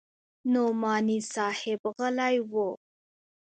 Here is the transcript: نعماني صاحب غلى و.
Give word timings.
نعماني 0.53 1.19
صاحب 1.33 1.81
غلى 1.99 2.39
و. 2.51 2.75